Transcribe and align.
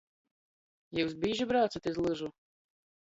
Jius 0.99 1.13
bīži 1.25 1.47
braucat 1.53 1.91
iz 1.93 2.01
lyžu? 2.07 2.33